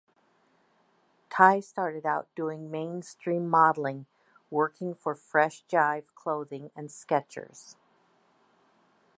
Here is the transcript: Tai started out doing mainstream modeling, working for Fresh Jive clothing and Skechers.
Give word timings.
Tai 1.29 1.59
started 1.59 2.07
out 2.07 2.27
doing 2.33 2.71
mainstream 2.71 3.47
modeling, 3.47 4.07
working 4.49 4.95
for 4.95 5.13
Fresh 5.13 5.63
Jive 5.67 6.11
clothing 6.15 6.71
and 6.75 6.89
Skechers. 6.89 7.75